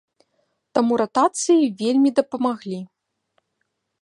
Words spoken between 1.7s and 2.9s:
вельмі дапамаглі.